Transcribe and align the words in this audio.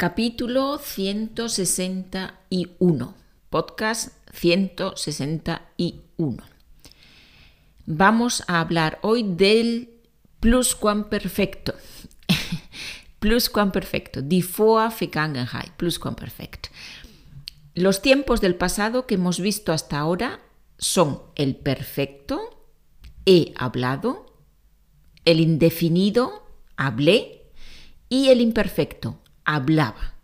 Capítulo 0.00 0.78
161. 0.78 3.14
Podcast 3.50 4.14
161. 4.32 6.42
Vamos 7.84 8.42
a 8.46 8.60
hablar 8.60 8.98
hoy 9.02 9.22
del 9.22 9.90
pluscuamperfecto. 10.40 11.74
pluscuamperfecto. 13.18 14.22
Die 14.22 14.42
Vorvergangenheit. 14.42 15.72
Pluscuamperfekt. 15.76 16.68
Los 17.74 18.00
tiempos 18.00 18.40
del 18.40 18.54
pasado 18.54 19.06
que 19.06 19.16
hemos 19.16 19.38
visto 19.38 19.70
hasta 19.70 19.98
ahora 19.98 20.40
son 20.78 21.20
el 21.34 21.56
perfecto, 21.56 22.64
he 23.26 23.52
hablado, 23.54 24.34
el 25.26 25.40
indefinido, 25.40 26.48
hablé, 26.78 27.52
y 28.08 28.30
el 28.30 28.40
imperfecto, 28.40 29.20
hablaba. 29.54 30.14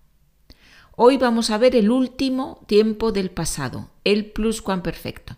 Hoy 0.94 1.18
vamos 1.18 1.50
a 1.50 1.58
ver 1.58 1.74
el 1.74 1.90
último 1.90 2.64
tiempo 2.66 3.12
del 3.12 3.30
pasado, 3.30 3.90
el 4.04 4.26
pluscuamperfecto. 4.26 5.36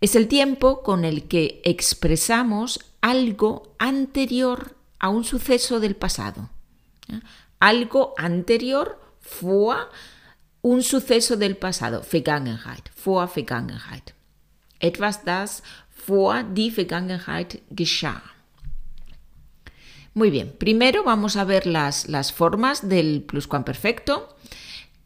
Es 0.00 0.16
el 0.16 0.26
tiempo 0.26 0.82
con 0.82 1.04
el 1.04 1.28
que 1.28 1.60
expresamos 1.64 2.80
algo 3.00 3.74
anterior 3.78 4.74
a 4.98 5.10
un 5.10 5.24
suceso 5.24 5.80
del 5.80 5.96
pasado. 5.96 6.50
Algo 7.60 8.14
anterior 8.16 9.00
fue 9.20 9.76
un 10.62 10.82
suceso 10.82 11.36
del 11.36 11.56
pasado, 11.56 12.02
Vergangenheit, 12.02 12.90
vor 13.04 13.28
Vergangenheit. 13.28 14.14
Etwas, 14.80 15.24
das 15.24 15.62
vor 15.88 16.42
die 16.42 16.70
Vergangenheit 16.70 17.62
geschah. 17.70 18.35
Muy 20.16 20.30
bien, 20.30 20.50
primero 20.56 21.04
vamos 21.04 21.36
a 21.36 21.44
ver 21.44 21.66
las, 21.66 22.08
las 22.08 22.32
formas 22.32 22.88
del 22.88 23.20
pluscuamperfecto. 23.20 24.34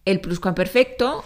El 0.05 0.21
pluscuamperfecto 0.21 1.25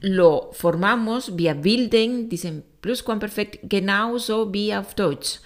lo 0.00 0.48
formamos, 0.54 1.36
wir 1.36 1.54
bilden 1.54 2.30
diesen 2.30 2.64
Plusquamperfekt 2.80 3.58
genauso 3.68 4.54
wie 4.54 4.74
auf 4.74 4.94
Deutsch. 4.94 5.40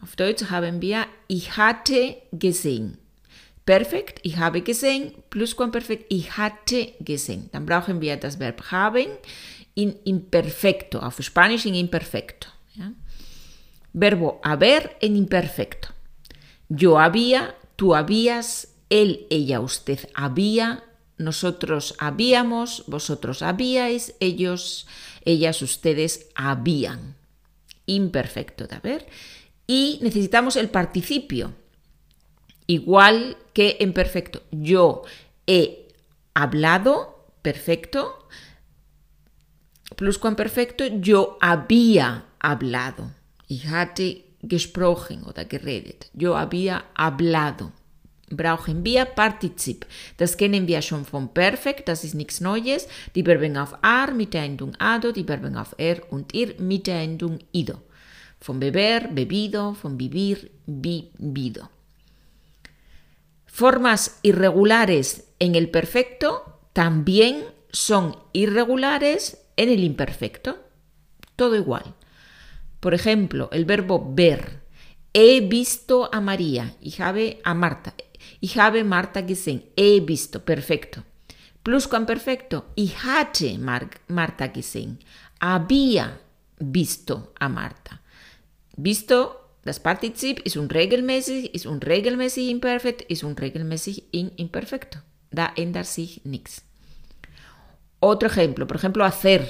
Auf 0.00 0.14
Deutsch 0.14 0.44
haben 0.48 0.80
wir 0.80 1.08
ich 1.26 1.56
hatte 1.56 2.18
gesehen. 2.30 2.98
Perfekt, 3.64 4.20
ich 4.22 4.36
habe 4.36 4.60
gesehen, 4.60 5.12
Plusquamperfekt, 5.30 6.06
ich 6.10 6.36
hatte 6.36 6.92
gesehen. 7.00 7.50
Dann 7.50 7.66
brauchen 7.66 8.00
wir 8.00 8.16
das 8.16 8.38
Verb 8.38 8.70
haben 8.70 9.08
in 9.74 9.96
imperfecto, 10.04 11.00
auf 11.00 11.20
Spanisch 11.20 11.66
in 11.66 11.74
imperfecto. 11.74 12.48
Verbo 13.92 14.40
haber 14.44 14.88
en 15.00 15.16
imperfecto. 15.16 15.93
Yo 16.68 16.98
había, 16.98 17.56
tú 17.76 17.94
habías, 17.94 18.68
él, 18.90 19.26
ella, 19.30 19.60
usted 19.60 20.08
había, 20.14 20.84
nosotros 21.16 21.94
habíamos, 21.98 22.84
vosotros 22.86 23.42
habíais, 23.42 24.14
ellos, 24.20 24.86
ellas, 25.24 25.62
ustedes 25.62 26.28
habían. 26.34 27.16
Imperfecto 27.86 28.66
de 28.66 28.76
haber. 28.76 29.06
Y 29.66 29.98
necesitamos 30.02 30.56
el 30.56 30.70
participio, 30.70 31.52
igual 32.66 33.36
que 33.52 33.76
en 33.80 33.92
perfecto. 33.92 34.42
Yo 34.50 35.02
he 35.46 35.88
hablado, 36.32 37.26
perfecto. 37.42 38.26
Pluscuamperfecto, 39.96 40.86
yo 40.86 41.38
había 41.40 42.26
hablado. 42.40 43.10
Ich 43.48 43.66
hatte 43.66 44.24
gesprochen 44.48 45.24
oder 45.24 45.44
geredet. 45.44 46.10
Yo 46.14 46.36
había 46.36 46.84
hablado. 46.94 47.72
Brauchen 48.30 48.84
wir 48.84 49.04
Partizip. 49.04 49.86
Das 50.16 50.36
kennen 50.36 50.66
wir 50.66 50.82
schon 50.82 51.04
vom 51.04 51.28
Perfekt, 51.28 51.88
das 51.88 52.04
ist 52.04 52.14
nichts 52.14 52.40
Neues. 52.40 52.88
Die 53.14 53.22
Verben 53.22 53.56
auf 53.56 53.74
ar 53.82 54.12
mit 54.12 54.34
Endung 54.34 54.74
ado, 54.78 55.12
die 55.12 55.24
Verben 55.24 55.56
auf 55.56 55.74
er 55.78 56.00
und 56.10 56.34
ir 56.34 56.54
mit 56.58 56.88
Endung 56.88 57.38
ido. 57.52 57.82
Vom 58.40 58.60
beber, 58.60 59.08
bebido, 59.08 59.74
vom 59.74 59.98
vivir, 59.98 60.50
vivido. 60.66 61.68
Formas 63.46 64.18
irregulares 64.22 65.28
en 65.38 65.54
el 65.54 65.70
perfecto 65.70 66.42
también 66.72 67.44
son 67.70 68.16
irregulares 68.32 69.38
en 69.56 69.68
el 69.68 69.84
imperfecto. 69.84 70.56
Todo 71.36 71.54
igual. 71.56 71.94
Por 72.84 72.92
ejemplo, 72.92 73.48
el 73.50 73.64
verbo 73.64 74.12
ver. 74.14 74.60
He 75.14 75.40
visto 75.40 76.10
a 76.12 76.20
María. 76.20 76.76
Ich 76.82 77.00
habe 77.00 77.40
a 77.42 77.54
Marta. 77.54 77.94
Ich 78.42 78.58
habe 78.58 78.84
Marta 78.84 79.22
gesehen. 79.22 79.64
He 79.74 80.00
visto. 80.00 80.44
Perfecto. 80.44 81.02
Pluscuamperfecto. 81.62 82.66
Ich 82.74 83.02
hatte 83.02 83.56
Marta 83.58 84.48
gesehen. 84.48 84.98
Había 85.40 86.20
visto 86.58 87.32
a 87.40 87.48
Marta. 87.48 88.02
Visto, 88.76 89.34
das 89.62 89.80
Partizip 89.80 90.40
ist 90.40 90.58
unregelmäßig, 90.58 91.54
ist 91.54 91.64
unregelmäßig 91.64 92.50
imperfekt, 92.50 93.00
ist 93.10 93.24
unregelmäßig 93.24 94.12
in 94.12 94.28
imperfecto. 94.36 94.98
Da 95.30 95.50
ändert 95.56 95.86
sich 95.86 96.20
nichts. 96.24 96.62
Otro 98.00 98.28
ejemplo, 98.28 98.66
por 98.66 98.76
ejemplo, 98.76 99.02
hacer. 99.06 99.40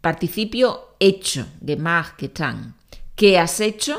Participio 0.00 0.96
hecho, 1.00 1.46
gemacht, 1.60 2.18
getan. 2.18 2.74
¿Qué 3.16 3.38
has 3.38 3.60
hecho? 3.60 3.96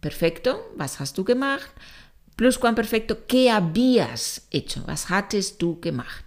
Perfecto, 0.00 0.72
was 0.76 1.00
hast 1.00 1.16
du 1.16 1.24
gemacht? 1.24 1.70
Pluscuamperfecto, 2.36 3.26
¿qué 3.26 3.50
habías 3.50 4.46
hecho? 4.50 4.82
Was 4.86 5.08
hattest 5.08 5.60
du 5.60 5.80
gemacht? 5.80 6.24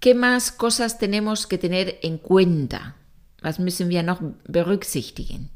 ¿Qué 0.00 0.14
más 0.14 0.50
cosas 0.50 0.98
tenemos 0.98 1.46
que 1.46 1.58
tener 1.58 1.94
en 2.02 2.18
cuenta? 2.18 2.96
Was 3.40 3.60
müssen 3.60 3.88
wir 3.88 4.02
noch 4.02 4.20
berücksichtigen? 4.48 5.48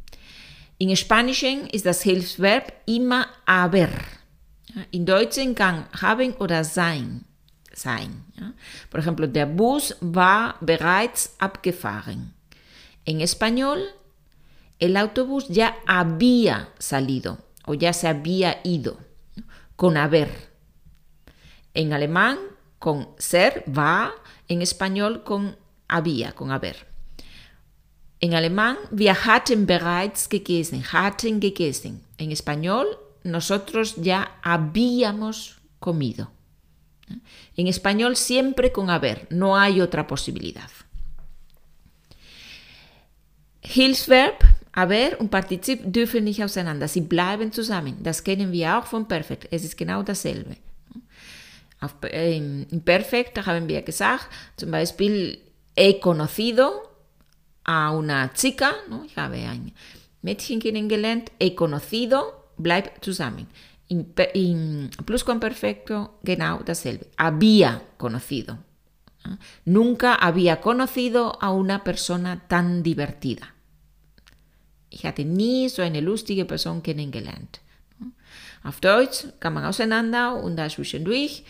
In 0.79 0.95
Spanischen 0.97 1.67
ist 1.69 1.85
das 1.85 2.03
Hilfsverb 2.03 2.73
immer 2.87 3.27
haber. 3.45 3.89
In 4.93 5.05
Deutschen 5.05 5.55
kann 5.55 5.87
haben 6.01 6.33
oder 6.35 6.63
sein 6.65 7.26
Por 8.91 9.01
ejemplo, 9.01 9.27
der 9.27 9.47
Bus 9.47 9.95
war 10.01 10.57
bereits 10.61 11.35
abgefahren. 11.39 12.33
En 13.05 13.21
español, 13.21 13.79
el 14.79 14.97
autobús 14.97 15.49
ya 15.49 15.77
había 15.87 16.71
salido 16.79 17.39
o 17.67 17.75
ya 17.75 17.93
se 17.93 18.09
había 18.09 18.61
ido, 18.65 18.99
con 19.77 19.97
haber. 19.97 20.51
En 21.75 21.93
alemán, 21.93 22.39
con 22.79 23.09
ser, 23.19 23.65
va, 23.67 24.13
en 24.49 24.63
español, 24.63 25.23
con 25.25 25.57
había, 25.89 26.33
con 26.33 26.51
haber. 26.51 26.87
En 28.21 28.35
alemán, 28.35 28.79
wir 28.91 29.15
hatten 29.15 29.67
bereits 29.67 30.27
gegessen, 30.29 30.83
hatten 30.83 31.41
gegessen. 31.41 32.01
En 32.17 32.33
español, 32.33 32.87
nosotros 33.25 33.97
ya 33.97 34.39
habíamos 34.43 35.59
comido. 35.79 36.36
En 37.57 37.67
español 37.67 38.17
siempre 38.17 38.73
con 38.73 38.91
haber, 38.91 39.27
no 39.31 39.57
hay 39.57 39.81
otra 39.81 40.07
posibilidad. 40.07 40.71
Hilfsverb, 43.63 44.45
haber 44.73 45.21
und 45.21 45.31
Partizip 45.31 45.81
dürfen 45.85 46.25
nicht 46.25 46.43
auseinander, 46.43 46.87
sie 46.89 47.01
bleiben 47.01 47.51
zusammen. 47.53 47.97
Das 48.03 48.23
kennen 48.23 48.53
wir 48.53 48.79
auch 48.79 48.87
vom 48.87 49.09
Perfekt, 49.09 49.49
es 49.51 49.65
ist 49.65 49.77
genau 49.77 50.03
dasselbe. 50.03 50.57
Auf, 51.81 51.95
äh, 52.03 52.37
Im 52.37 52.83
Perfekt 52.85 53.45
haben 53.45 53.69
wir 53.69 53.83
gesagt, 53.83 54.29
zum 54.57 54.71
Beispiel, 54.71 55.39
he 55.77 56.01
conocido 56.01 56.89
a 57.65 57.91
una 57.91 58.33
chica, 58.33 58.73
¿no? 58.89 59.05
ich 59.05 59.17
habe 59.17 59.37
ein 59.37 59.73
Mädchen 60.23 60.61
kennengelernt, 60.61 61.31
he 61.39 61.55
conocido, 61.55 62.33
bleibt 62.57 63.05
zusammen. 63.05 63.47
In, 63.89 64.91
pluscuamperfecto, 65.05 66.19
genau 66.23 66.63
dasselbe. 66.65 67.07
Había 67.17 67.83
conocido. 67.97 68.59
Nunca 69.65 70.15
había 70.15 70.61
conocido 70.61 71.39
a 71.41 71.53
una 71.53 71.85
persona 71.85 72.43
tan 72.49 72.83
divertida. 72.83 73.55
Ich 74.91 75.05
hatte 75.05 75.25
nie 75.25 75.69
so 75.69 75.83
eine 75.83 76.01
lustige 76.01 76.45
Person 76.45 76.83
kennengelernt. 76.83 77.61
Auf 78.63 78.81
Deutsch 78.81 79.27
kann 79.39 79.53
man 79.53 79.65
auseinander 79.65 80.43
und 80.43 80.57
da 80.57 80.69
zwischendurch 80.69 81.45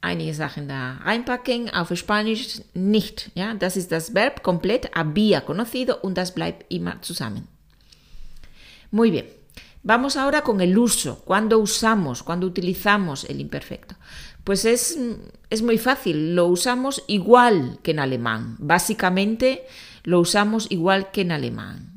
einige 0.00 0.34
Sachen 0.34 0.68
da 0.68 0.98
reinpacken, 1.02 1.70
auf 1.70 1.96
Spanisch 1.96 2.60
nicht. 2.74 3.30
Ja, 3.34 3.54
das 3.54 3.76
ist 3.76 3.90
das 3.90 4.14
Verb 4.14 4.42
komplett, 4.42 4.94
había 4.94 5.40
conocido 5.40 5.96
und 6.02 6.16
das 6.16 6.34
bleibt 6.34 6.72
immer 6.72 7.00
zusammen. 7.02 7.48
Muy 8.90 9.10
bien. 9.10 9.24
Vamos 9.86 10.16
ahora 10.16 10.40
con 10.40 10.62
el 10.62 10.78
uso, 10.78 11.20
cuando 11.26 11.58
usamos, 11.58 12.22
cuando 12.22 12.46
utilizamos 12.46 13.24
el 13.24 13.38
imperfecto. 13.38 13.96
Pues 14.42 14.64
es, 14.64 14.98
es, 15.50 15.62
muy 15.62 15.76
fácil, 15.76 16.34
lo 16.34 16.46
usamos 16.46 17.04
igual 17.06 17.78
que 17.82 17.90
en 17.90 17.98
alemán. 17.98 18.56
Básicamente 18.58 19.66
lo 20.02 20.20
usamos 20.20 20.66
igual 20.70 21.10
que 21.10 21.20
en 21.20 21.32
alemán. 21.32 21.92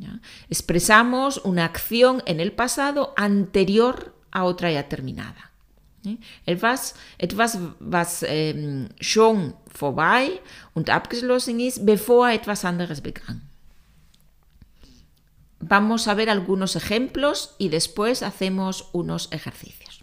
Expresamos 0.49 1.41
una 1.45 1.63
acción 1.63 2.23
en 2.25 2.41
el 2.41 2.51
pasado 2.51 3.13
anterior 3.15 4.13
a 4.31 4.43
otra 4.43 4.69
ya 4.69 4.89
terminada. 4.89 5.51
Etwas, 6.45 6.95
etwas 7.17 7.57
was 7.79 8.23
ähm, 8.27 8.87
schon 9.01 9.53
vorbei 9.67 10.39
und 10.73 10.89
abgeschlossen 10.89 11.59
ist, 11.59 11.85
bevor 11.85 12.29
etwas 12.29 12.63
anderes 12.63 13.01
begann. 13.01 13.46
Vamos 15.69 16.07
a 16.07 16.13
ver 16.13 16.29
algunos 16.29 16.77
ejemplos 16.77 17.55
y 17.57 17.67
después 17.67 18.23
hacemos 18.23 18.87
unos 18.93 19.27
ejercicios. 19.31 20.01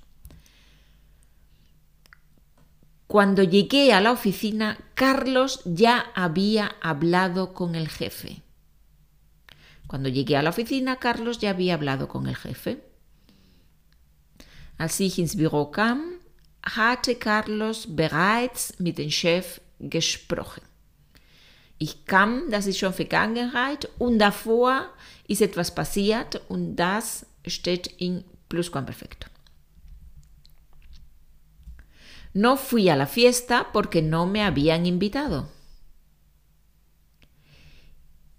Cuando 3.07 3.43
llegué 3.43 3.95
a 3.95 4.03
la 4.03 4.13
oficina, 4.13 4.77
Carlos 4.95 5.63
ya 5.65 6.11
había 6.15 6.77
hablado 6.83 7.55
con 7.55 7.77
el 7.77 7.89
jefe. 7.89 8.43
Cuando 9.87 10.11
llegué 10.11 10.37
a 10.37 10.43
la 10.43 10.51
oficina, 10.51 10.97
Carlos 10.97 11.39
ya 11.39 11.51
había 11.51 11.75
hablado 11.75 12.09
con 12.09 12.27
el 12.27 12.37
jefe. 12.37 12.83
Als 14.77 15.01
ich 15.01 15.19
ins 15.19 15.37
Büro 15.37 15.71
kam, 15.71 16.19
hatte 16.63 17.17
Carlos 17.19 17.87
bereits 17.89 18.75
mit 18.81 18.99
dem 18.99 19.11
Chef 19.11 19.61
gesprochen. 19.79 20.63
Ich 21.79 22.05
kam, 22.07 22.51
das 22.51 22.67
ist 22.67 22.79
schon 22.79 22.93
Vergangenheit 22.93 23.89
und 23.99 24.19
davor 24.19 24.91
ist 25.27 25.43
etwas 25.43 25.75
passiert 25.75 26.41
und 26.49 26.77
das 26.77 27.27
steht 27.47 27.87
in 27.99 28.25
Pluscuamperfecto. 28.49 29.29
No 32.35 32.57
fui 32.57 32.91
a 32.91 32.97
la 32.97 33.07
fiesta 33.07 33.73
porque 33.73 34.03
no 34.03 34.27
me 34.27 34.43
habían 34.43 34.87
invitado. 34.87 35.49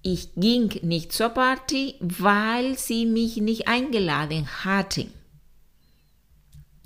Ich 0.01 0.35
ging 0.35 0.69
nicht 0.83 1.13
zur 1.13 1.29
Party, 1.29 1.95
weil 1.99 2.77
sie 2.77 3.05
mich 3.05 3.37
nicht 3.37 3.67
eingeladen 3.67 4.45
hatten. 4.63 5.11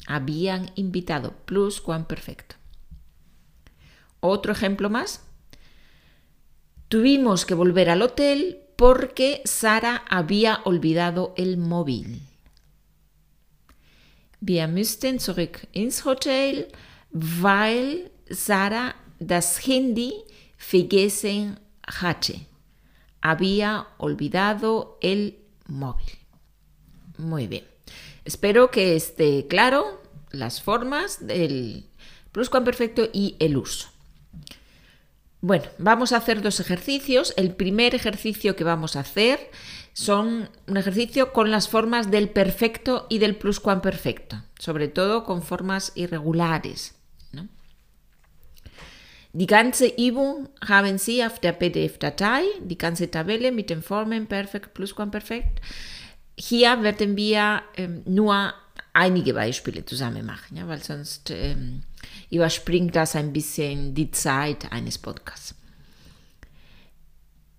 Habían 0.08 0.72
invitado, 0.76 1.34
pluscuamperfecto. 1.46 2.56
Otro 4.22 4.54
ejemplo 4.54 4.90
más. 4.90 5.22
Tuvimos 6.88 7.46
que 7.46 7.56
volver 7.56 7.90
al 7.90 8.02
hotel 8.02 8.69
porque 8.80 9.42
Sara 9.44 10.06
había 10.10 10.62
olvidado 10.64 11.34
el 11.36 11.58
móvil. 11.58 12.22
Wir 14.40 14.70
müssten 14.70 15.20
zurück 15.20 15.68
ins 15.74 16.06
Hotel, 16.06 16.70
weil 17.12 18.10
Sara 18.30 18.96
das 19.20 19.60
Handy 19.68 20.14
vergessen 20.56 21.60
hatte. 21.86 22.48
Había 23.20 23.86
olvidado 23.98 24.98
el 25.02 25.38
móvil. 25.68 26.18
Muy 27.18 27.48
bien. 27.48 27.66
Espero 28.24 28.72
que 28.72 28.96
esté 28.96 29.46
claro 29.50 30.02
las 30.32 30.62
formas 30.62 31.28
del 31.28 31.86
pluscuamperfecto 32.32 33.10
y 33.12 33.36
el 33.40 33.58
uso. 33.58 33.90
Bueno, 35.42 35.66
vamos 35.78 36.12
a 36.12 36.18
hacer 36.18 36.42
dos 36.42 36.60
ejercicios. 36.60 37.34
El 37.38 37.56
primer 37.56 37.96
ejercicio 37.96 38.56
que 38.56 38.66
vamos 38.66 38.96
a 38.96 39.02
hacer 39.02 39.40
son 39.94 40.50
un 40.68 40.78
ejercicio 40.78 41.32
con 41.32 41.50
las 41.50 41.70
formas 41.70 42.12
del 42.12 42.30
perfecto 42.30 43.08
y 43.10 43.20
del 43.20 43.36
pluscuamperfecto, 43.36 44.44
sobre 44.58 44.90
todo 44.90 45.24
con 45.24 45.42
formas 45.42 45.94
irregulares. 45.96 46.96
¿no? 47.32 47.48
Die 49.32 49.46
ganze 49.46 49.88
Übung 49.88 50.50
haben 50.68 51.00
Sie 51.00 51.24
auf 51.24 51.40
der 51.40 51.54
PDF-Datei, 51.54 52.44
die 52.62 52.78
ganze 52.78 53.10
Tabelle 53.10 53.52
mit 53.52 53.70
den 53.70 53.82
Formen 53.82 54.28
Perfekt, 54.28 54.74
Plusquamperfekt. 54.74 55.62
Hier 56.38 56.82
werden 56.84 57.16
wir 57.16 57.62
ähm, 57.76 58.02
nur 58.06 58.54
einige 58.94 59.34
Beispiele 59.34 59.86
zusammen 59.86 60.26
machen, 60.26 60.58
ja, 60.58 60.68
weil 60.68 60.82
sonst 60.84 61.30
ähm, 61.32 61.84
überspringt 62.30 62.96
das 62.96 63.16
ein 63.16 63.34
bisschen 63.34 63.94
die 63.94 64.12
Zeit 64.12 64.72
eines 64.72 64.98
Podcasts. 64.98 65.56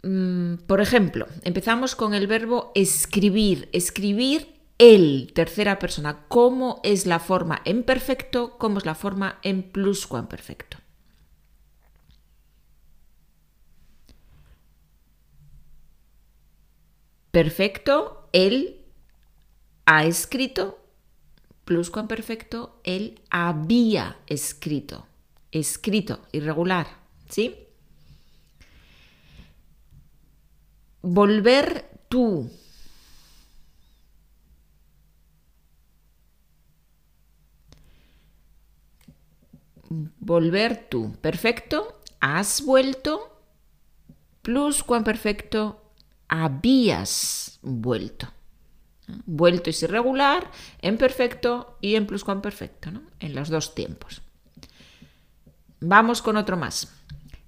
Mm, 0.02 0.54
por 0.66 0.80
ejemplo, 0.80 1.26
empezamos 1.42 1.94
con 1.94 2.14
el 2.14 2.26
verbo 2.26 2.72
escribir. 2.74 3.68
Escribir 3.72 4.46
el, 4.78 5.32
tercera 5.34 5.78
persona. 5.78 6.24
¿Cómo 6.28 6.80
es 6.84 7.06
la 7.06 7.18
forma 7.18 7.60
en 7.64 7.82
perfecto? 7.82 8.56
¿Cómo 8.58 8.78
es 8.78 8.86
la 8.86 8.94
forma 8.94 9.38
en 9.42 9.62
pluscuamperfecto? 9.62 10.78
Perfecto, 17.30 18.28
él 18.32 18.80
ha 19.86 20.04
escrito 20.04 20.79
pluscuamperfecto, 21.70 22.80
él 22.82 23.20
había 23.30 24.16
escrito. 24.26 25.06
Escrito, 25.52 26.18
irregular, 26.32 26.88
¿sí? 27.28 27.68
Volver 31.00 31.88
tú. 32.08 32.50
Volver 40.18 40.88
tú. 40.88 41.14
Perfecto, 41.20 42.00
has 42.18 42.64
vuelto. 42.64 43.40
Pluscuamperfecto, 44.42 45.92
habías 46.26 47.60
vuelto. 47.62 48.39
Vuelto 49.26 49.70
es 49.70 49.82
irregular, 49.82 50.50
en 50.80 50.96
perfecto 50.96 51.78
y 51.80 51.94
en 51.94 52.06
pluscuamperfecto, 52.06 52.90
¿no? 52.90 53.02
en 53.20 53.34
los 53.34 53.48
dos 53.48 53.74
tiempos. 53.74 54.22
Vamos 55.80 56.22
con 56.22 56.36
otro 56.36 56.56
más. 56.56 56.88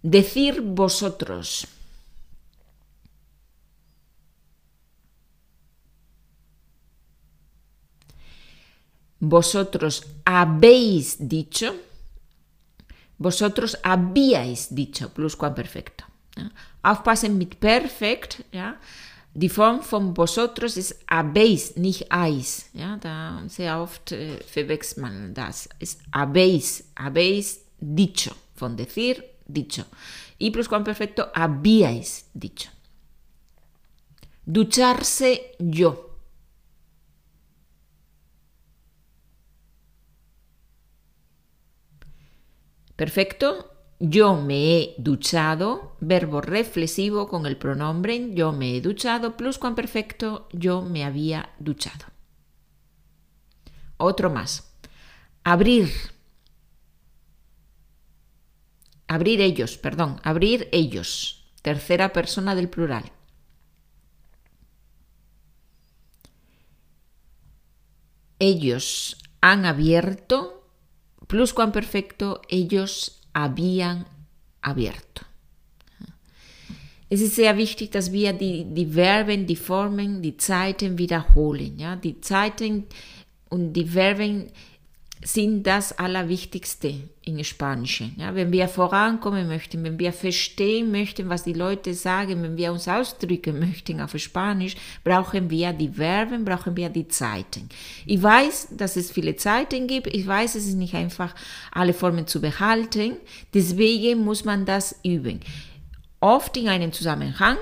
Decir 0.02 0.60
vosotros. 0.62 1.68
Vosotros 9.20 10.04
habéis 10.24 11.28
dicho. 11.28 11.76
Vosotros 13.18 13.78
habíais 13.84 14.74
dicho, 14.74 15.10
pluscuamperfecto. 15.10 16.04
Ja? 16.34 16.50
Aufpassen 16.82 17.38
mit 17.38 17.54
perfekt, 17.60 18.40
ja? 18.50 18.80
Die 19.34 19.48
Form 19.48 19.80
von 19.82 20.14
vosotros 20.14 20.76
ist 20.76 21.04
habéis, 21.08 21.76
nicht 21.76 22.12
eis. 22.12 22.66
Ja, 22.74 22.98
da 22.98 23.42
sehr 23.48 23.80
oft 23.80 24.12
äh, 24.12 24.36
verwechselt 24.44 24.98
man 24.98 25.32
das. 25.32 25.68
Ist 25.78 26.00
habéis, 26.12 26.84
habéis 26.96 27.60
dicho. 27.80 28.34
Von 28.54 28.76
decir, 28.76 29.24
dicho. 29.46 29.84
Y 30.38 30.50
pluscuamperfecto, 30.50 31.28
habíais 31.34 32.26
dicho. 32.34 32.68
Ducharse 34.44 35.40
yo. 35.58 36.10
Perfecto. 42.96 43.71
Yo 44.04 44.34
me 44.34 44.56
he 44.74 44.94
duchado, 44.98 45.94
verbo 46.00 46.40
reflexivo 46.40 47.28
con 47.28 47.46
el 47.46 47.56
pronombre 47.56 48.34
yo 48.34 48.50
me 48.50 48.74
he 48.74 48.80
duchado, 48.80 49.36
pluscuamperfecto, 49.36 50.48
yo 50.50 50.82
me 50.82 51.04
había 51.04 51.50
duchado. 51.60 52.06
Otro 53.98 54.28
más. 54.28 54.74
Abrir. 55.44 55.88
Abrir 59.06 59.40
ellos, 59.40 59.78
perdón, 59.78 60.18
abrir 60.24 60.68
ellos. 60.72 61.44
Tercera 61.62 62.12
persona 62.12 62.56
del 62.56 62.68
plural. 62.68 63.12
Ellos 68.40 69.16
han 69.40 69.64
abierto, 69.64 70.68
pluscuamperfecto, 71.28 72.42
ellos 72.48 73.21
habían 73.34 74.04
abierto. 74.60 75.24
Es 77.08 77.20
ist 77.20 77.36
sehr 77.36 77.58
wichtig, 77.58 77.90
dass 77.90 78.10
wir 78.10 78.32
die, 78.32 78.64
die 78.64 78.86
Verben, 78.86 79.46
die 79.46 79.56
Formen, 79.56 80.22
die 80.22 80.38
Zeiten 80.38 80.96
wiederholen. 80.96 81.78
Ja? 81.78 81.94
Die 81.94 82.22
Zeiten 82.22 82.84
und 83.50 83.74
die 83.74 83.84
Verben 83.84 84.46
sind 85.24 85.66
das 85.66 85.96
Allerwichtigste 85.98 86.94
in 87.24 87.42
Spanisch. 87.44 88.02
Ja? 88.16 88.34
Wenn 88.34 88.50
wir 88.50 88.66
vorankommen 88.66 89.46
möchten, 89.46 89.84
wenn 89.84 89.98
wir 89.98 90.12
verstehen 90.12 90.90
möchten, 90.90 91.28
was 91.28 91.44
die 91.44 91.52
Leute 91.52 91.94
sagen, 91.94 92.42
wenn 92.42 92.56
wir 92.56 92.72
uns 92.72 92.88
ausdrücken 92.88 93.60
möchten 93.60 94.00
auf 94.00 94.18
Spanisch, 94.18 94.76
brauchen 95.04 95.48
wir 95.48 95.72
die 95.72 95.88
Verben, 95.88 96.44
brauchen 96.44 96.76
wir 96.76 96.88
die 96.88 97.06
Zeiten. 97.06 97.68
Ich 98.04 98.22
weiß, 98.22 98.68
dass 98.72 98.96
es 98.96 99.12
viele 99.12 99.36
Zeiten 99.36 99.86
gibt. 99.86 100.08
Ich 100.08 100.26
weiß, 100.26 100.56
es 100.56 100.66
ist 100.66 100.74
nicht 100.74 100.94
einfach, 100.94 101.34
alle 101.70 101.94
Formen 101.94 102.26
zu 102.26 102.40
behalten. 102.40 103.16
Deswegen 103.54 104.24
muss 104.24 104.44
man 104.44 104.66
das 104.66 104.96
üben. 105.04 105.40
Oft 106.20 106.56
in 106.56 106.68
einem 106.68 106.92
Zusammenhang, 106.92 107.58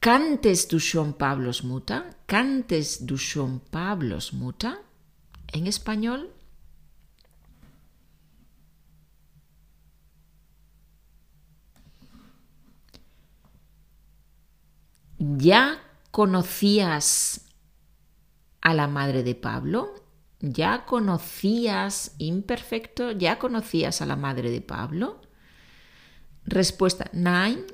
Cantes 0.00 0.66
du 0.66 0.80
schon 0.80 1.12
Pablos 1.12 1.62
muta? 1.62 2.10
Cantes 2.26 3.06
du 3.06 3.16
schon 3.16 3.60
Pablos 3.60 4.32
muta? 4.32 4.80
En 5.52 5.68
español. 5.68 6.32
¿Ya 15.18 15.78
conocías 16.10 17.51
a 18.62 18.72
la 18.72 18.86
madre 18.88 19.22
de 19.22 19.34
Pablo? 19.34 19.94
¿Ya 20.40 20.86
conocías 20.86 22.14
imperfecto? 22.18 23.12
¿Ya 23.12 23.38
conocías 23.38 24.00
a 24.00 24.06
la 24.06 24.16
madre 24.16 24.50
de 24.50 24.60
Pablo? 24.60 25.20
Respuesta: 26.44 27.10
Nein, 27.12 27.64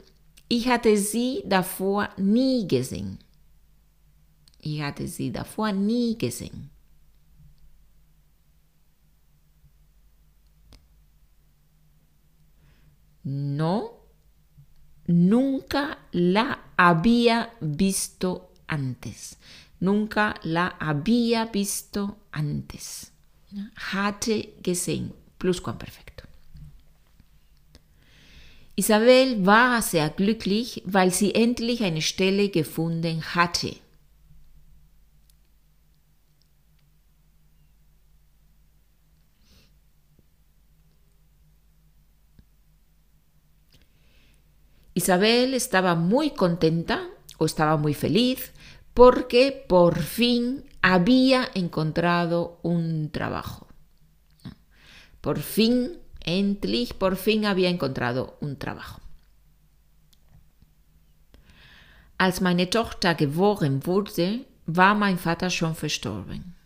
ich 0.48 0.68
hatte 0.68 0.96
sie 0.96 1.42
davor 1.46 2.10
nie 2.16 2.66
gesehen. 2.66 3.18
Ich 4.60 4.82
hatte 4.82 5.06
sie 5.06 5.30
davor 5.30 5.72
nie 5.72 6.16
gesehen. 6.18 6.70
No, 13.22 14.04
nunca 15.06 15.98
la 16.12 16.58
había 16.76 17.52
visto 17.60 18.52
antes. 18.66 19.36
Nunca 19.80 20.34
la 20.42 20.74
había 20.78 21.46
visto 21.46 22.16
antes. 22.32 23.12
Hatte 23.92 24.54
gesehen, 24.62 25.12
Plusquamperfekt. 25.38 26.08
Isabel 28.78 29.44
war 29.44 29.82
sehr 29.82 30.08
glücklich, 30.10 30.82
weil 30.84 31.12
sie 31.12 31.34
endlich 31.34 31.82
eine 31.82 32.00
Stelle 32.00 32.48
gefunden 32.48 33.22
hatte. 33.34 33.74
Isabel 44.94 45.54
estaba 45.54 45.96
muy 45.96 46.30
contenta 46.30 47.00
o 47.38 47.46
estaba 47.46 47.76
muy 47.76 47.94
feliz 47.94 48.52
porque 48.98 49.64
por 49.68 50.00
fin 50.00 50.64
había 50.82 51.48
encontrado 51.54 52.58
un 52.64 53.10
trabajo. 53.12 53.68
Por 55.20 55.38
fin, 55.38 56.00
endlich, 56.24 56.94
por 56.94 57.14
fin 57.14 57.46
había 57.46 57.68
encontrado 57.68 58.36
un 58.40 58.56
trabajo. 58.56 59.00
Als 62.18 62.40
meine 62.40 62.66
Tochter 62.66 63.14
geboren 63.14 63.86
wurde, 63.86 64.46
war 64.66 64.96
mein 64.96 65.16
Vater 65.16 65.48
schon 65.48 65.76
verstorben. 65.76 66.57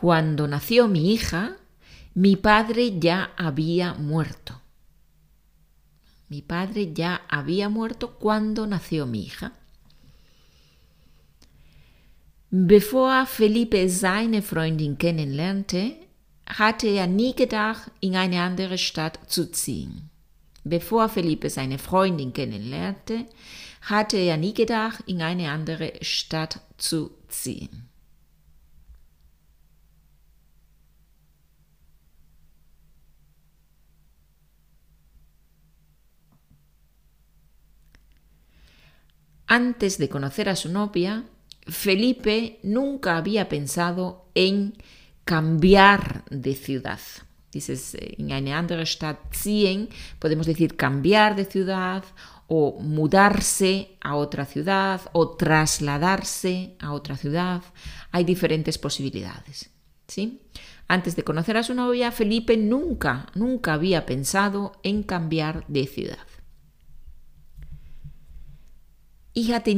Cuando 0.00 0.46
nació 0.46 0.86
mi 0.86 1.12
hija, 1.12 1.56
mi 2.14 2.36
padre 2.36 2.98
ya 3.00 3.32
había 3.36 3.94
muerto. 3.94 4.60
Mi 6.28 6.42
padre 6.42 6.92
ya 6.92 7.22
había 7.28 7.68
muerto 7.68 8.14
cuando 8.14 8.66
nació 8.66 9.06
mi 9.06 9.22
hija. 9.22 9.52
Bevor 12.50 13.26
Felipe 13.26 13.88
seine 13.88 14.40
Freundin 14.40 14.96
kennenlernte, 14.96 16.08
hatte 16.46 16.88
er 16.96 17.06
nie 17.06 17.34
gedacht, 17.34 17.90
in 18.00 18.16
eine 18.16 18.40
andere 18.40 18.78
Stadt 18.78 19.18
zu 19.28 19.50
ziehen. 19.50 20.10
Bevor 20.64 21.08
Felipe 21.08 21.50
seine 21.50 21.78
Freundin 21.78 22.32
kennenlernte, 22.32 23.26
hatte 23.82 24.16
er 24.16 24.36
nie 24.36 24.54
gedacht, 24.54 25.02
in 25.06 25.22
eine 25.22 25.50
andere 25.50 25.92
Stadt 26.02 26.60
zu 26.78 27.10
ziehen. 27.28 27.87
Antes 39.50 39.96
de 39.96 40.10
conocer 40.10 40.50
a 40.50 40.56
su 40.56 40.68
novia, 40.68 41.24
Felipe 41.66 42.60
nunca 42.62 43.16
había 43.16 43.48
pensado 43.48 44.26
en 44.34 44.74
cambiar 45.24 46.24
de 46.28 46.54
ciudad. 46.54 47.00
Dices, 47.50 47.96
en 47.98 48.30
eine 48.30 48.52
andere 48.52 48.84
Stadt 48.84 49.34
ziehen, 49.34 49.88
podemos 50.18 50.46
decir 50.46 50.76
cambiar 50.76 51.34
de 51.34 51.46
ciudad 51.46 52.04
o 52.46 52.78
mudarse 52.80 53.96
a 54.02 54.16
otra 54.16 54.44
ciudad 54.44 55.00
o 55.12 55.36
trasladarse 55.36 56.76
a 56.78 56.92
otra 56.92 57.16
ciudad. 57.16 57.62
Hay 58.12 58.24
diferentes 58.24 58.76
posibilidades. 58.76 59.70
¿sí? 60.06 60.42
Antes 60.88 61.16
de 61.16 61.24
conocer 61.24 61.56
a 61.56 61.62
su 61.62 61.72
novia, 61.72 62.12
Felipe 62.12 62.58
nunca, 62.58 63.28
nunca 63.34 63.72
había 63.72 64.04
pensado 64.04 64.72
en 64.82 65.02
cambiar 65.04 65.64
de 65.68 65.86
ciudad. 65.86 66.27
Ich 69.34 69.52
hatte. 69.52 69.74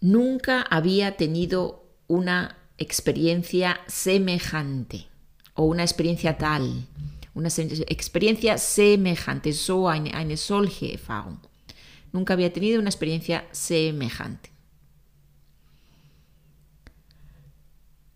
Nunca 0.00 0.62
había 0.62 1.16
tenido 1.16 1.84
una 2.06 2.56
experiencia 2.78 3.80
semejante 3.88 5.06
o 5.54 5.64
una 5.64 5.82
experiencia 5.82 6.38
tal, 6.38 6.86
una 7.34 7.48
experiencia 7.48 8.56
semejante, 8.56 9.52
so 9.52 9.88
eine, 9.88 10.10
eine 10.12 10.36
solche 10.36 10.92
Erfahrung. 10.92 11.38
Nunca 12.12 12.34
había 12.34 12.52
tenido 12.52 12.78
una 12.78 12.90
experiencia 12.90 13.46
semejante. 13.50 14.55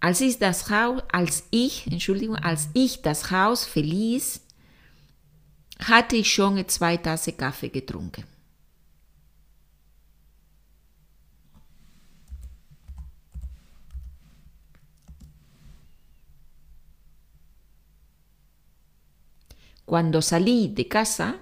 Als 0.01 0.23
ich 0.23 0.39
das 0.39 0.71
Haus, 0.71 1.03
als 1.13 1.45
ich, 1.51 1.87
Entschuldigung, 1.87 2.37
als 2.37 2.69
ich 2.73 3.03
das 3.03 3.31
Haus 3.31 3.67
verließ, 3.67 4.41
hatte 5.79 6.17
ich 6.17 6.33
schon 6.33 6.67
zwei 6.69 6.97
Tassen 6.97 7.37
Kaffee 7.37 7.69
getrunken. 7.69 8.25
Cuando 19.85 20.21
salí 20.21 20.73
de 20.73 20.85
casa, 20.85 21.35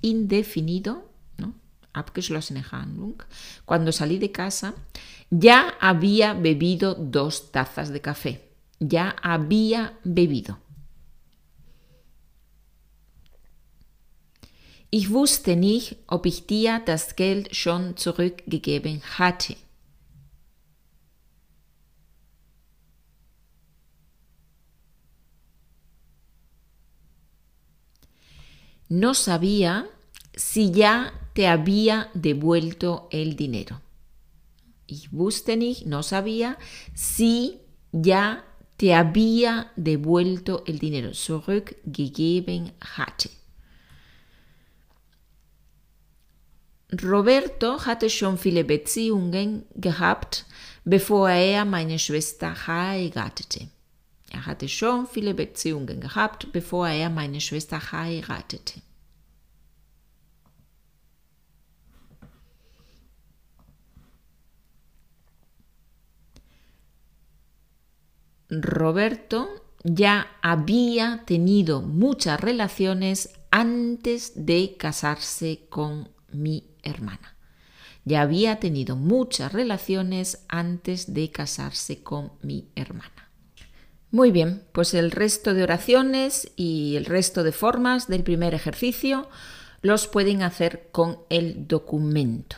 indefinido. 0.00 1.07
Abgeschlossene 1.98 2.64
Handlung, 2.70 3.22
cuando 3.64 3.92
salí 3.92 4.18
de 4.18 4.32
casa, 4.32 4.74
ya 5.30 5.74
había 5.80 6.34
bebido 6.34 6.94
dos 6.94 7.52
tazas 7.52 7.90
de 7.90 8.00
café. 8.00 8.48
Ya 8.80 9.16
había 9.22 9.98
bebido. 10.04 10.58
Ich 14.90 15.10
wusste 15.10 15.54
nicht, 15.54 15.96
ob 16.06 16.24
ich 16.24 16.46
dir 16.46 16.80
das 16.86 17.14
Geld 17.14 17.54
schon 17.54 17.96
zurückgegeben 17.96 19.02
hatte. 19.18 19.56
No 28.88 29.12
sabía 29.12 29.86
si 30.34 30.72
ya 30.72 31.12
te 31.38 31.46
había 31.46 32.10
devuelto 32.14 33.06
el 33.12 33.36
dinero. 33.36 33.80
Ich 34.88 35.12
wusste 35.12 35.56
nicht, 35.56 35.86
no 35.86 36.02
sabía 36.02 36.58
si 36.94 37.60
ya 37.92 38.44
te 38.76 38.92
había 38.92 39.70
devuelto 39.76 40.64
el 40.66 40.80
dinero, 40.80 41.12
zurückgegeben 41.12 42.72
hatte. 42.80 43.30
Roberto 46.90 47.86
hatte 47.86 48.10
schon 48.10 48.36
viele 48.36 48.64
Beziehungen 48.64 49.64
gehabt, 49.76 50.44
bevor 50.84 51.30
er 51.30 51.64
meine 51.64 52.00
Schwester 52.00 52.66
heiratete. 52.66 53.68
Er 54.32 54.44
hatte 54.44 54.68
schon 54.68 55.06
viele 55.06 55.34
Beziehungen 55.34 56.00
gehabt, 56.00 56.50
bevor 56.50 56.88
er 56.88 57.10
meine 57.10 57.40
Schwester 57.40 57.92
heiratete. 57.92 58.82
Roberto 68.48 69.48
ya 69.84 70.28
había 70.42 71.22
tenido 71.26 71.82
muchas 71.82 72.40
relaciones 72.40 73.30
antes 73.50 74.32
de 74.34 74.76
casarse 74.78 75.66
con 75.68 76.10
mi 76.32 76.64
hermana. 76.82 77.36
Ya 78.04 78.22
había 78.22 78.58
tenido 78.58 78.96
muchas 78.96 79.52
relaciones 79.52 80.44
antes 80.48 81.12
de 81.12 81.30
casarse 81.30 82.02
con 82.02 82.32
mi 82.42 82.70
hermana. 82.74 83.30
Muy 84.10 84.30
bien, 84.30 84.62
pues 84.72 84.94
el 84.94 85.10
resto 85.10 85.52
de 85.52 85.62
oraciones 85.62 86.50
y 86.56 86.96
el 86.96 87.04
resto 87.04 87.42
de 87.42 87.52
formas 87.52 88.08
del 88.08 88.22
primer 88.22 88.54
ejercicio 88.54 89.28
los 89.82 90.06
pueden 90.06 90.42
hacer 90.42 90.88
con 90.90 91.18
el 91.28 91.68
documento. 91.68 92.56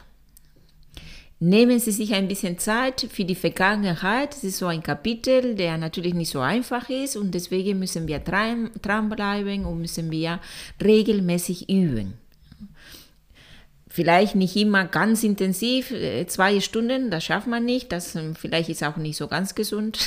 Nehmen 1.43 1.81
Sie 1.81 1.91
sich 1.91 2.13
ein 2.13 2.29
bisschen 2.29 2.59
Zeit 2.59 3.09
für 3.11 3.25
die 3.25 3.35
Vergangenheit. 3.35 4.35
Es 4.35 4.45
ist 4.45 4.59
so 4.59 4.67
ein 4.67 4.83
Kapitel, 4.83 5.55
der 5.55 5.79
natürlich 5.79 6.13
nicht 6.13 6.31
so 6.31 6.41
einfach 6.41 6.91
ist 6.91 7.17
und 7.17 7.31
deswegen 7.31 7.79
müssen 7.79 8.07
wir 8.07 8.19
dranbleiben 8.19 9.65
und 9.65 9.81
müssen 9.81 10.11
wir 10.11 10.39
regelmäßig 10.85 11.71
üben. 11.71 12.19
Vielleicht 13.89 14.37
nicht 14.37 14.55
immer 14.55 14.85
ganz 14.85 15.25
intensiv, 15.25 15.91
äh, 15.91 16.27
zwei 16.27 16.61
Stunden, 16.61 17.11
das 17.11 17.25
schafft 17.25 17.47
man 17.47 17.65
nicht. 17.65 17.91
Das 17.91 18.15
ähm, 18.15 18.37
vielleicht 18.37 18.69
ist 18.69 18.85
auch 18.85 18.97
nicht 18.99 19.17
so 19.17 19.27
ganz 19.27 19.55
gesund. 19.55 19.99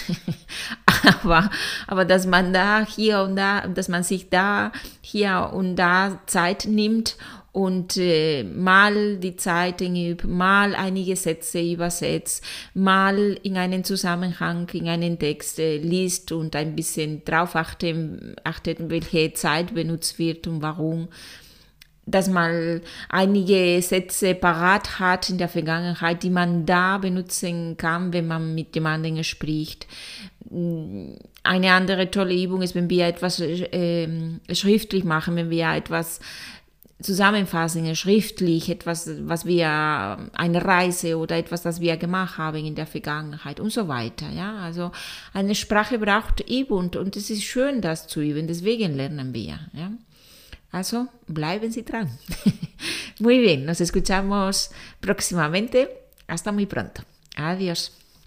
aber, 1.23 1.49
aber 1.87 2.05
dass 2.05 2.27
man 2.27 2.53
da 2.53 2.85
hier 2.85 3.21
und 3.23 3.35
da, 3.35 3.67
dass 3.67 3.89
man 3.89 4.03
sich 4.03 4.29
da 4.29 4.71
hier 5.01 5.49
und 5.51 5.75
da 5.77 6.21
Zeit 6.27 6.65
nimmt 6.65 7.17
und 7.53 7.97
äh, 7.97 8.43
mal 8.43 9.17
die 9.17 9.35
Zeiten 9.35 9.95
übt, 9.95 10.27
mal 10.27 10.73
einige 10.73 11.15
Sätze 11.15 11.61
übersetzt, 11.61 12.43
mal 12.73 13.37
in 13.43 13.57
einen 13.57 13.83
Zusammenhang, 13.83 14.67
in 14.73 14.89
einen 14.89 15.19
Text 15.19 15.59
äh, 15.59 15.77
liest 15.77 16.31
und 16.31 16.55
ein 16.55 16.75
bisschen 16.75 17.23
drauf 17.23 17.55
achten, 17.55 18.35
achtet, 18.43 18.89
welche 18.89 19.33
Zeit 19.33 19.75
benutzt 19.75 20.17
wird 20.17 20.47
und 20.47 20.63
warum. 20.63 21.09
Dass 22.07 22.27
man 22.27 22.81
einige 23.07 23.79
Sätze 23.83 24.33
parat 24.33 24.99
hat 24.99 25.29
in 25.29 25.37
der 25.37 25.47
Vergangenheit, 25.47 26.23
die 26.23 26.31
man 26.31 26.65
da 26.65 26.97
benutzen 26.97 27.77
kann, 27.77 28.11
wenn 28.13 28.27
man 28.27 28.55
mit 28.55 28.73
jemandem 28.73 29.23
spricht. 29.23 29.87
Eine 31.43 31.71
andere 31.71 32.09
tolle 32.09 32.33
Übung 32.33 32.63
ist, 32.63 32.73
wenn 32.73 32.89
wir 32.89 33.05
etwas 33.05 33.39
äh, 33.39 34.07
schriftlich 34.51 35.03
machen, 35.03 35.35
wenn 35.35 35.51
wir 35.51 35.69
etwas 35.69 36.19
Zusammenfassungen 37.01 37.95
schriftlich, 37.95 38.69
etwas, 38.69 39.09
was 39.27 39.45
wir, 39.45 39.67
eine 40.33 40.63
Reise 40.63 41.17
oder 41.17 41.37
etwas, 41.37 41.61
das 41.63 41.81
wir 41.81 41.97
gemacht 41.97 42.37
haben 42.37 42.65
in 42.65 42.75
der 42.75 42.85
Vergangenheit 42.87 43.59
und 43.59 43.71
so 43.71 43.87
weiter. 43.87 44.29
Ja, 44.29 44.57
also 44.57 44.91
eine 45.33 45.55
Sprache 45.55 45.99
braucht 45.99 46.47
Übung 46.49 46.91
und 46.95 47.15
es 47.17 47.29
ist 47.29 47.43
schön, 47.43 47.81
das 47.81 48.07
zu 48.07 48.21
üben, 48.21 48.47
deswegen 48.47 48.95
lernen 48.95 49.33
wir. 49.33 49.59
Ja. 49.73 49.91
Also 50.71 51.07
bleiben 51.27 51.71
Sie 51.71 51.83
dran. 51.83 52.09
muy 53.19 53.39
bien, 53.39 53.65
nos 53.65 53.79
escuchamos 53.79 54.71
próximamente. 55.01 55.89
Hasta 56.27 56.51
muy 56.51 56.65
pronto. 56.65 57.03
Adiós. 57.35 58.02